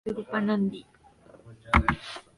che 0.03 0.09
sy 0.09 0.13
rupa 0.17 0.37
nandi 0.47 0.79